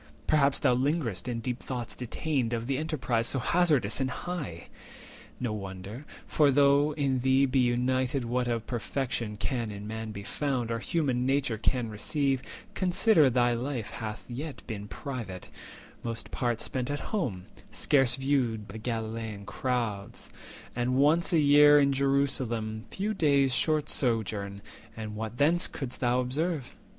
Perhaps 0.25 0.61
thou 0.61 0.73
linger'st 0.73 1.27
in 1.27 1.41
deep 1.41 1.59
thoughts 1.59 1.93
detained 1.95 2.53
Of 2.53 2.65
the 2.65 2.79
enterprise 2.79 3.27
so 3.27 3.37
hazardous 3.37 4.01
and 4.01 4.09
high! 4.09 4.65
No 5.39 5.53
wonder; 5.53 6.05
for, 6.25 6.49
though 6.49 6.93
in 6.95 7.19
thee 7.19 7.45
be 7.45 7.59
united 7.59 8.25
What 8.25 8.47
of 8.47 8.65
perfection 8.65 9.37
can 9.37 9.69
in 9.69 9.85
Man 9.85 10.09
be 10.11 10.23
found, 10.23 10.69
230 10.69 10.73
Or 10.73 10.79
human 10.79 11.25
nature 11.27 11.59
can 11.59 11.91
receive, 11.91 12.41
consider 12.73 13.29
Thy 13.29 13.53
life 13.53 13.91
hath 13.91 14.27
yet 14.27 14.63
been 14.65 14.87
private, 14.87 15.49
most 16.01 16.31
part 16.31 16.59
spent 16.61 16.89
At 16.89 17.01
home, 17.13 17.45
scarce 17.71 18.15
viewed 18.15 18.69
the 18.69 18.79
Galilean 18.79 19.45
towns, 19.45 20.31
And 20.75 20.95
once 20.95 21.31
a 21.31 21.37
year 21.37 21.85
Jerusalem, 21.85 22.85
few 22.89 23.13
days' 23.13 23.53
Short 23.53 23.87
sojourn; 23.87 24.63
and 24.97 25.15
what 25.15 25.37
thence 25.37 25.67
couldst 25.67 25.99
thou 26.01 26.21
observe? 26.21 26.73